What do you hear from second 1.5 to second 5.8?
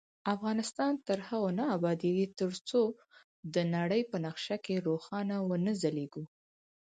نه ابادیږي، ترڅو د نړۍ په نقشه کې روښانه ونه